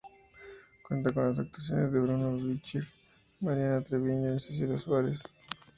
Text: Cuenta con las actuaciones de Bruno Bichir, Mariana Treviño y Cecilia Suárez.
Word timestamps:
Cuenta 0.87 1.11
con 1.11 1.25
las 1.29 1.37
actuaciones 1.37 1.93
de 1.93 1.99
Bruno 2.01 2.35
Bichir, 2.35 2.87
Mariana 3.39 3.83
Treviño 3.83 4.33
y 4.33 4.39
Cecilia 4.39 4.75
Suárez. 4.75 5.21